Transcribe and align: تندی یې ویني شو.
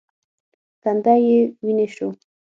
تندی 0.81 1.19
یې 1.27 1.39
ویني 1.63 1.87
شو. 1.95 2.07